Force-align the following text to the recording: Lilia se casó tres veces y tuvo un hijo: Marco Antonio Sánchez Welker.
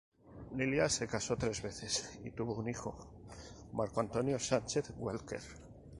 Lilia 0.55 0.89
se 0.89 1.05
casó 1.07 1.37
tres 1.37 1.61
veces 1.61 2.17
y 2.25 2.31
tuvo 2.31 2.55
un 2.55 2.67
hijo: 2.67 2.97
Marco 3.71 3.99
Antonio 4.01 4.39
Sánchez 4.39 4.93
Welker. 4.97 5.41